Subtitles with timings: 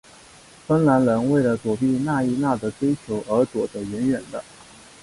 [0.65, 4.43] 芬兰人为了躲避纳伊娜的追求而躲得远远的。